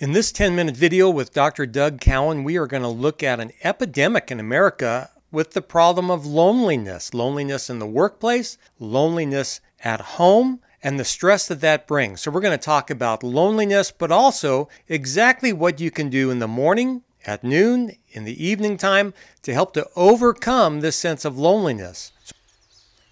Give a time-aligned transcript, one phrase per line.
[0.00, 1.66] In this 10 minute video with Dr.
[1.66, 6.08] Doug Cowan, we are going to look at an epidemic in America with the problem
[6.08, 12.20] of loneliness loneliness in the workplace, loneliness at home, and the stress that that brings.
[12.20, 16.38] So, we're going to talk about loneliness, but also exactly what you can do in
[16.38, 19.12] the morning, at noon, in the evening time
[19.42, 22.12] to help to overcome this sense of loneliness.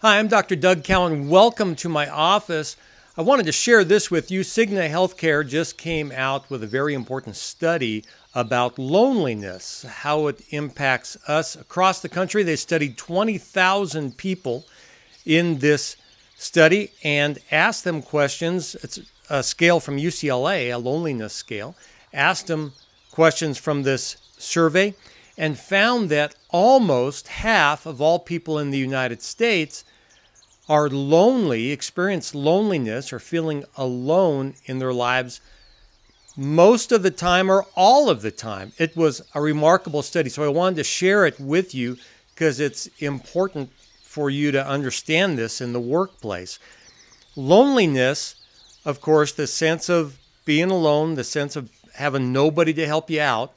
[0.02, 0.54] Hi, I'm Dr.
[0.54, 1.28] Doug Cowan.
[1.28, 2.76] Welcome to my office.
[3.18, 4.42] I wanted to share this with you.
[4.42, 8.04] Cigna Healthcare just came out with a very important study
[8.34, 12.42] about loneliness, how it impacts us across the country.
[12.42, 14.66] They studied 20,000 people
[15.24, 15.96] in this
[16.36, 18.74] study and asked them questions.
[18.82, 21.74] It's a scale from UCLA, a loneliness scale.
[22.12, 22.74] Asked them
[23.10, 24.92] questions from this survey
[25.38, 29.84] and found that almost half of all people in the United States
[30.68, 35.40] are lonely, experience loneliness or feeling alone in their lives
[36.36, 38.72] most of the time or all of the time.
[38.78, 40.28] It was a remarkable study.
[40.28, 41.96] So I wanted to share it with you
[42.34, 43.70] because it's important
[44.02, 46.58] for you to understand this in the workplace.
[47.36, 48.34] Loneliness,
[48.84, 53.20] of course, the sense of being alone, the sense of having nobody to help you
[53.20, 53.52] out,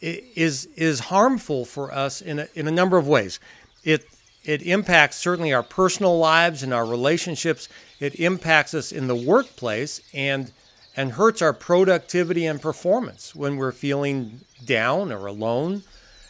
[0.00, 3.40] is is harmful for us in a, in a number of ways.
[3.84, 4.04] It
[4.44, 7.68] it impacts certainly our personal lives and our relationships.
[7.98, 10.52] It impacts us in the workplace and
[10.96, 15.82] and hurts our productivity and performance when we're feeling down or alone.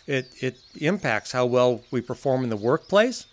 [0.07, 3.27] It, it impacts how well we perform in the workplace.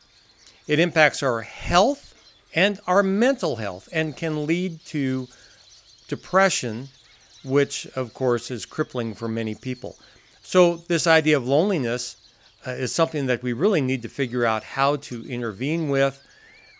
[0.68, 2.14] It impacts our health
[2.54, 5.28] and our mental health and can lead to
[6.10, 6.90] depression,
[7.44, 9.96] which, of course, is crippling for many people.
[10.44, 12.18] So, this idea of loneliness
[12.66, 16.22] uh, is something that we really need to figure out how to intervene with,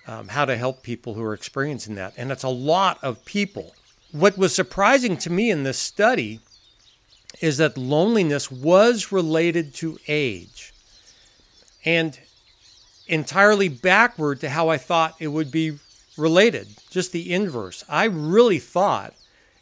[0.08, 2.14] um, how to help people who are experiencing that.
[2.18, 3.74] And it's a lot of people.
[4.12, 6.42] What was surprising to me in this study
[7.40, 10.74] is that loneliness was related to age
[11.86, 12.20] and
[13.08, 15.80] entirely backward to how I thought it would be
[16.18, 17.84] related, just the inverse.
[17.90, 19.14] I really thought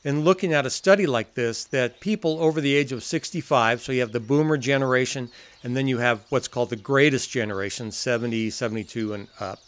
[0.03, 3.91] in looking at a study like this that people over the age of 65, so
[3.91, 5.29] you have the boomer generation,
[5.63, 9.59] and then you have what's called the greatest generation, 70, 72, and up,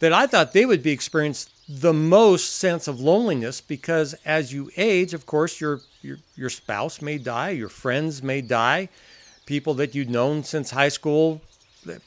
[0.00, 4.70] that I thought they would be experiencing the most sense of loneliness because as you
[4.76, 8.90] age, of course, your, your, your spouse may die, your friends may die,
[9.46, 11.40] people that you've known since high school,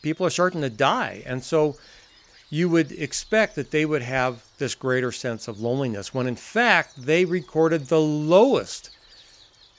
[0.03, 1.23] people are starting to die.
[1.25, 1.75] And so
[2.49, 7.05] you would expect that they would have this greater sense of loneliness, when in fact
[7.05, 8.89] they recorded the lowest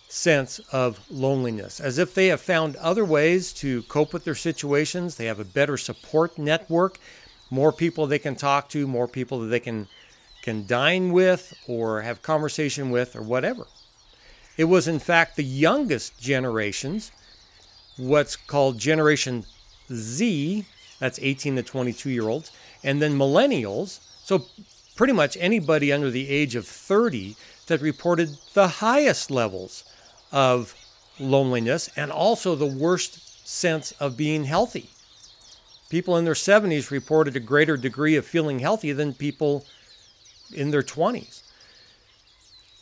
[0.09, 5.17] sense of loneliness, as if they have found other ways to cope with their situations.
[5.17, 6.99] They have a better support network,
[7.51, 9.89] more people they can talk to, more people that they can
[10.43, 13.67] can dine with or have conversation with or whatever.
[14.57, 17.13] It was in fact the youngest generations,
[17.97, 19.45] what's called Generation
[19.93, 20.65] Z,
[20.99, 22.51] that's 18 to 22 year olds.
[22.83, 24.47] And then millennials, so
[24.97, 27.37] pretty much anybody under the age of 30
[27.67, 29.85] that reported the highest levels
[30.33, 30.75] of
[31.19, 34.91] loneliness and also the worst sense of being healthy.
[35.89, 39.65] People in their 70s reported a greater degree of feeling healthy than people
[40.53, 41.43] in their 20s.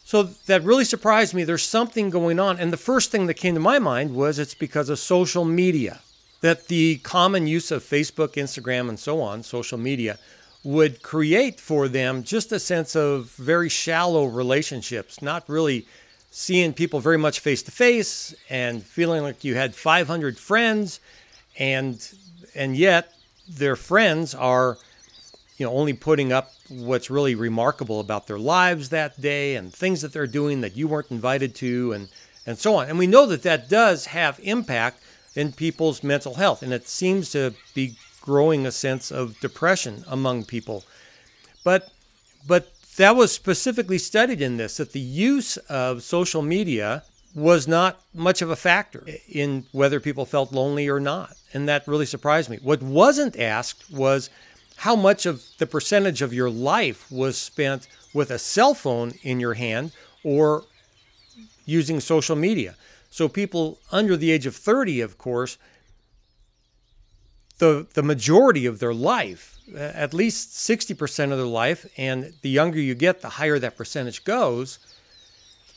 [0.04, 1.44] So that really surprised me.
[1.44, 2.58] There's something going on.
[2.58, 6.00] And the first thing that came to my mind was it's because of social media
[6.40, 10.18] that the common use of Facebook, Instagram, and so on, social media,
[10.64, 15.86] would create for them just a sense of very shallow relationships, not really
[16.30, 21.00] seeing people very much face to face and feeling like you had 500 friends
[21.58, 22.12] and
[22.54, 23.14] and yet
[23.48, 24.76] their friends are
[25.56, 30.02] you know only putting up what's really remarkable about their lives that day and things
[30.02, 32.08] that they're doing that you weren't invited to and
[32.46, 32.88] and so on.
[32.88, 35.02] And we know that that does have impact
[35.36, 36.62] in people's mental health.
[36.62, 40.84] And it seems to be growing a sense of depression among people.
[41.62, 41.90] But,
[42.46, 47.04] but that was specifically studied in this that the use of social media
[47.34, 51.36] was not much of a factor in whether people felt lonely or not.
[51.52, 52.58] And that really surprised me.
[52.62, 54.30] What wasn't asked was
[54.76, 59.38] how much of the percentage of your life was spent with a cell phone in
[59.38, 59.92] your hand
[60.24, 60.64] or
[61.66, 62.74] using social media.
[63.10, 65.58] So people under the age of 30, of course,
[67.58, 72.80] the, the majority of their life, at least 60% of their life, and the younger
[72.80, 74.78] you get, the higher that percentage goes,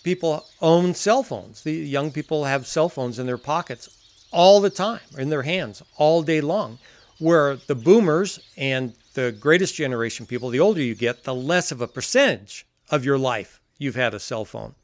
[0.03, 1.63] people own cell phones.
[1.63, 3.89] The young people have cell phones in their pockets
[4.31, 6.79] all the time, in their hands, all day long.
[7.17, 11.81] Where the boomers and the greatest generation people, the older you get, the less of
[11.81, 14.75] a percentage of your life you've had a cell phone.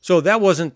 [0.00, 0.74] So that wasn't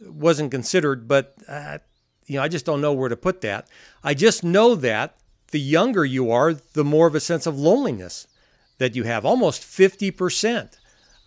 [0.00, 1.78] wasn't considered, but uh,
[2.26, 3.68] you know, I just don't know where to put that.
[4.02, 5.16] I just know that
[5.50, 8.26] the younger you are, the more of a sense of loneliness
[8.78, 9.24] that you have.
[9.24, 10.76] Almost 50%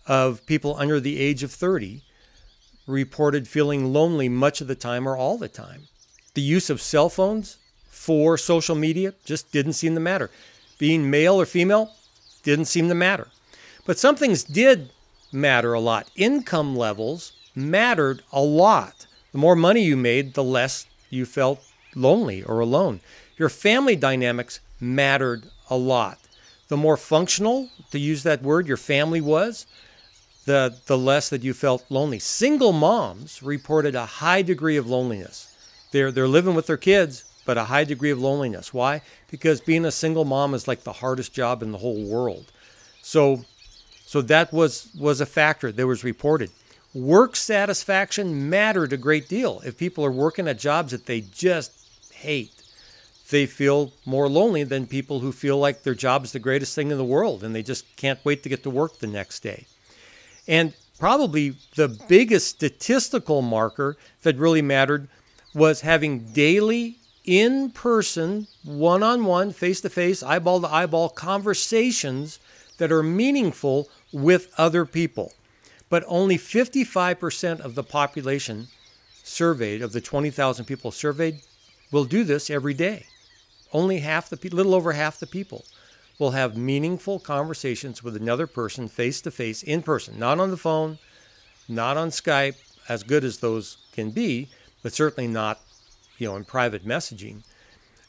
[0.06, 2.02] of people under the age of 30
[2.86, 5.88] reported feeling lonely much of the time or all the time.
[6.34, 7.56] The use of cell phones
[7.88, 10.30] for social media just didn't seem to matter.
[10.78, 11.94] Being male or female
[12.42, 13.28] didn't seem to matter.
[13.86, 14.90] But some things did
[15.32, 16.10] matter a lot.
[16.16, 19.06] Income levels mattered a lot.
[19.32, 21.62] The more money you made, the less you felt
[21.94, 23.00] lonely or alone.
[23.36, 26.18] Your family dynamics mattered a lot.
[26.68, 29.66] The more functional, to use that word, your family was,
[30.46, 32.18] the, the less that you felt lonely.
[32.18, 35.56] Single moms reported a high degree of loneliness.
[35.92, 38.72] They're, they're living with their kids, but a high degree of loneliness.
[38.72, 39.02] Why?
[39.30, 42.52] Because being a single mom is like the hardest job in the whole world.
[43.02, 43.44] So,
[44.04, 46.50] so that was, was a factor that was reported.
[46.92, 49.62] Work satisfaction mattered a great deal.
[49.64, 51.72] If people are working at jobs that they just
[52.12, 52.52] hate,
[53.30, 56.90] they feel more lonely than people who feel like their job is the greatest thing
[56.90, 59.66] in the world and they just can't wait to get to work the next day.
[60.48, 65.08] And probably the biggest statistical marker that really mattered
[65.54, 72.40] was having daily, in person, one on one, face to face, eyeball to eyeball conversations
[72.78, 75.32] that are meaningful with other people.
[75.90, 78.68] But only 55% of the population
[79.22, 81.40] surveyed, of the 20,000 people surveyed,
[81.92, 83.06] will do this every day.
[83.72, 85.64] Only half the little over half the people,
[86.18, 90.56] will have meaningful conversations with another person face to face in person, not on the
[90.56, 90.98] phone,
[91.68, 92.56] not on Skype,
[92.88, 94.48] as good as those can be,
[94.82, 95.60] but certainly not,
[96.18, 97.42] you know, in private messaging,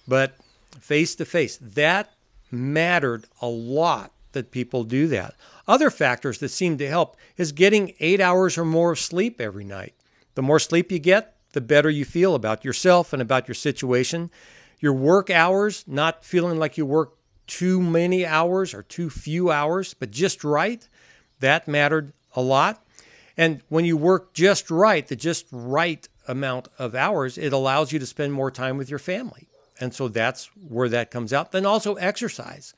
[0.08, 0.36] but
[0.80, 1.58] face to face.
[1.58, 2.12] That
[2.52, 5.36] mattered a lot that people do that.
[5.68, 9.64] Other factors that seem to help is getting eight hours or more of sleep every
[9.64, 9.94] night.
[10.36, 14.32] The more sleep you get, the better you feel about yourself and about your situation.
[14.80, 17.18] Your work hours, not feeling like you work
[17.48, 20.88] too many hours or too few hours, but just right,
[21.40, 22.86] that mattered a lot.
[23.38, 28.00] And when you work just right, the just right amount of hours, it allows you
[28.00, 29.48] to spend more time with your family.
[29.80, 31.52] And so that's where that comes out.
[31.52, 32.74] Then also exercise.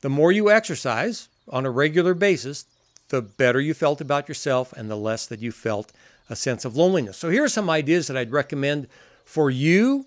[0.00, 2.66] The more you exercise on a regular basis,
[3.08, 5.92] the better you felt about yourself and the less that you felt
[6.28, 7.16] a sense of loneliness.
[7.16, 8.86] So here are some ideas that I'd recommend
[9.24, 10.06] for you,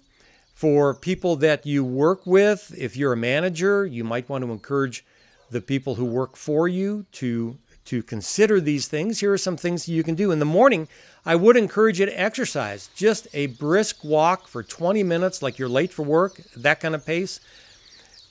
[0.53, 2.73] for people that you work with.
[2.77, 5.03] If you're a manager, you might want to encourage
[5.49, 9.19] the people who work for you to to consider these things.
[9.19, 10.31] Here are some things you can do.
[10.31, 10.87] In the morning,
[11.25, 12.89] I would encourage you to exercise.
[12.95, 17.05] Just a brisk walk for 20 minutes, like you're late for work, that kind of
[17.05, 17.39] pace.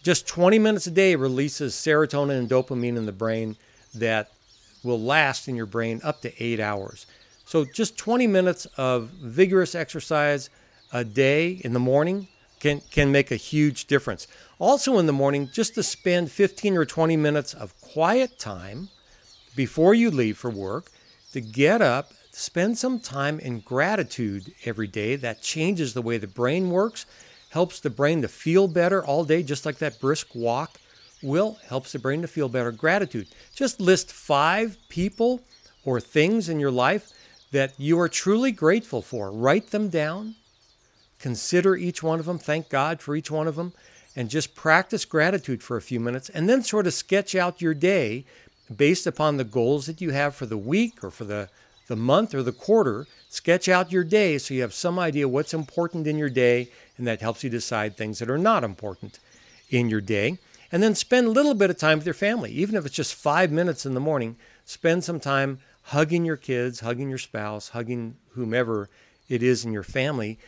[0.03, 3.57] Just 20 minutes a day releases serotonin and dopamine in the brain
[3.95, 4.31] that
[4.83, 7.07] will last in your brain up to eight hours.
[7.45, 10.49] So, just 20 minutes of vigorous exercise
[10.93, 12.29] a day in the morning
[12.61, 14.27] can, can make a huge difference.
[14.59, 18.89] Also, in the morning, just to spend 15 or 20 minutes of quiet time
[19.55, 20.91] before you leave for work,
[21.33, 25.17] to get up, spend some time in gratitude every day.
[25.17, 27.05] That changes the way the brain works
[27.51, 30.79] helps the brain to feel better all day, just like that brisk walk
[31.23, 32.73] will helps the brain to feel better.
[32.73, 33.29] Gratitude.
[33.55, 35.43] Just list five people
[35.85, 37.11] or things in your life
[37.53, 39.31] that you are truly grateful for.
[39.31, 40.37] Write them down.
[41.19, 42.39] Consider each one of them.
[42.39, 43.73] Thank God for each one of them.
[44.17, 47.75] And just practice gratitude for a few minutes and then sort of sketch out your
[47.75, 48.25] day
[48.75, 51.49] based upon the goals that you have for the week or for the,
[51.89, 53.07] the month or the quarter.
[53.33, 56.69] Sketch out your day so you have some idea what's important in your day
[56.99, 59.21] and that helps you decide things that are not important
[59.71, 60.37] in your day.
[60.73, 63.15] And then spend a little bit of time with your family, even if it's just
[63.15, 64.35] five minutes in the morning.
[64.65, 68.89] Spend some time hugging your kids, hugging your spouse, hugging whomever
[69.29, 70.39] it is in your family.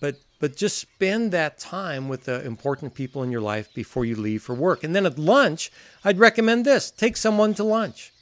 [0.00, 4.16] But but just spend that time with the important people in your life before you
[4.16, 4.82] leave for work.
[4.82, 5.70] And then at lunch,
[6.04, 8.12] I'd recommend this: take someone to lunch.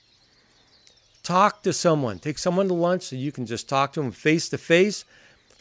[1.22, 2.18] Talk to someone.
[2.18, 5.04] Take someone to lunch so you can just talk to them face to face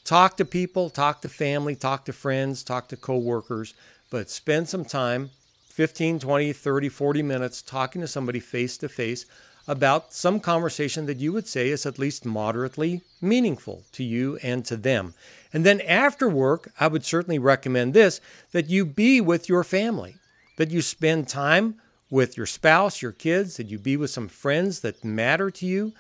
[0.10, 3.76] Talk to people, talk to family, talk to friends, talk to coworkers,
[4.10, 5.30] but spend some time
[5.68, 9.28] 15, 20, 30, 40 minutes talking to somebody face to face
[9.68, 14.66] about some conversation that you would say is at least moderately meaningful to you and
[14.66, 15.14] to them.
[15.54, 18.20] And then after work, I would certainly recommend this
[18.52, 20.16] that you be with your family,
[20.58, 21.76] that you spend time
[22.10, 25.94] with your spouse, your kids, that you be with some friends that matter to you.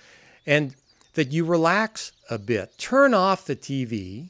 [0.45, 0.75] And
[1.15, 2.77] that you relax a bit.
[2.77, 4.29] Turn off the TV.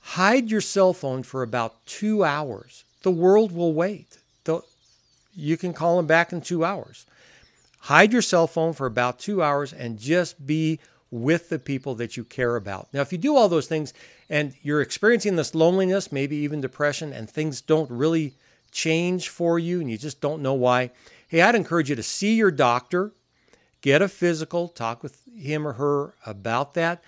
[0.00, 2.84] Hide your cell phone for about two hours.
[3.02, 4.18] The world will wait.
[5.34, 7.06] You can call them back in two hours.
[7.80, 12.16] Hide your cell phone for about two hours and just be with the people that
[12.16, 12.88] you care about.
[12.92, 13.94] Now, if you do all those things
[14.28, 18.34] and you're experiencing this loneliness, maybe even depression, and things don't really
[18.70, 20.90] change for you and you just don't know why,
[21.28, 23.12] hey, I'd encourage you to see your doctor,
[23.80, 27.02] get a physical, talk with him or her about that.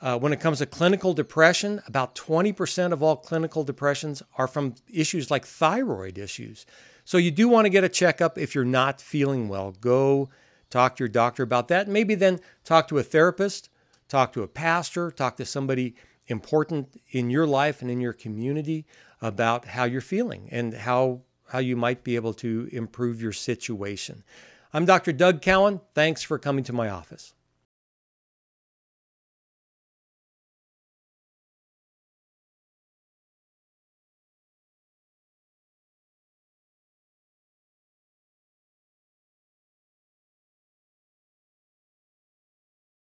[0.00, 4.74] Uh, when it comes to clinical depression, about 20% of all clinical depressions are from
[4.92, 6.66] issues like thyroid issues.
[7.04, 9.72] So you do want to get a checkup if you're not feeling well.
[9.80, 10.28] Go
[10.70, 11.88] talk to your doctor about that.
[11.88, 13.70] Maybe then talk to a therapist,
[14.08, 15.96] talk to a pastor, talk to somebody
[16.28, 18.84] important in your life and in your community
[19.20, 24.22] about how you're feeling and how how you might be able to improve your situation.
[24.72, 25.12] I'm Dr.
[25.12, 25.80] Doug Cowan.
[25.94, 27.32] Thanks for coming to my office.